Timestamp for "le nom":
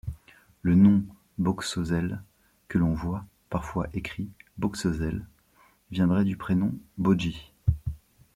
0.63-1.03